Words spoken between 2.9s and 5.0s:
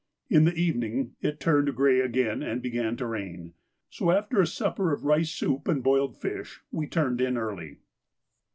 to rain, so, after a supper